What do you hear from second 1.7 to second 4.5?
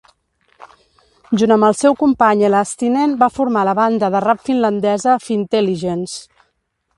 seu company Elastinen, va formar la banda de rap